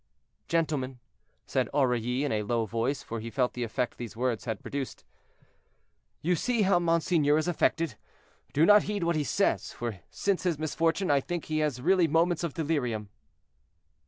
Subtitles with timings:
[0.47, 0.97] "Gentlemen,"
[1.45, 6.63] said Aurilly, in a low voice—for he felt the effect these words had produced—"you see
[6.63, 7.97] how monseigneur is affected;
[8.51, 12.07] do not heed what he says, for since his misfortune I think he has really
[12.07, 13.09] moments of delirium."